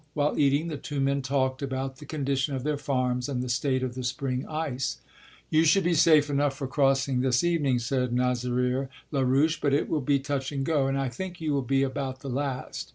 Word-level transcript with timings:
While 0.15 0.39
eating, 0.39 0.67
the 0.67 0.77
two 0.77 0.99
men 0.99 1.21
talked 1.21 1.61
about 1.61 1.97
the 1.97 2.07
condition 2.07 2.55
of 2.55 2.63
their 2.63 2.75
farms 2.79 3.29
and 3.29 3.43
the 3.43 3.47
state 3.49 3.83
of 3.83 3.93
the 3.93 4.03
spring 4.03 4.47
ice. 4.47 4.97
"You 5.51 5.63
should 5.63 5.83
be 5.83 5.93
safe 5.93 6.27
enough 6.27 6.55
for 6.57 6.65
crossing 6.65 7.21
this 7.21 7.43
evening," 7.43 7.77
said 7.77 8.11
Nazaire 8.11 8.89
Larouche, 9.11 9.61
"but 9.61 9.75
it 9.75 9.87
will 9.89 10.01
be 10.01 10.17
touch 10.17 10.51
and 10.51 10.65
go, 10.65 10.87
and 10.87 10.97
I 10.97 11.07
think 11.07 11.39
you 11.39 11.53
will 11.53 11.61
be 11.61 11.83
about 11.83 12.21
the 12.21 12.31
last. 12.31 12.89